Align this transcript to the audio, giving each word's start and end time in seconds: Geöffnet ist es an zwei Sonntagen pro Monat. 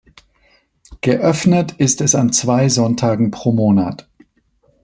Geöffnet 1.01 1.73
ist 1.73 2.01
es 2.01 2.15
an 2.15 2.33
zwei 2.33 2.69
Sonntagen 2.69 3.29
pro 3.29 3.51
Monat. 3.51 4.09